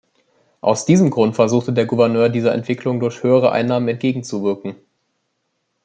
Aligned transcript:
Aus 0.61 0.85
diesem 0.87 1.11
Grund 1.11 1.35
versuchte 1.35 1.71
der 1.73 1.85
Gouverneur 1.85 2.29
dieser 2.29 2.55
Entwicklung 2.55 2.99
durch 2.99 3.21
höhere 3.21 3.51
Einnahmen 3.51 3.87
entgegenzuwirken. 3.87 4.75